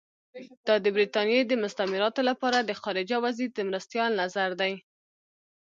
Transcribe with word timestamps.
دا 0.67 0.75
د 0.83 0.87
برټانیې 0.95 1.41
د 1.47 1.53
مستعمراتو 1.63 2.21
لپاره 2.29 2.57
د 2.61 2.71
خارجه 2.81 3.17
وزیر 3.25 3.49
د 3.53 3.59
مرستیال 3.69 4.11
نظر 4.21 4.49
دی. 4.61 4.73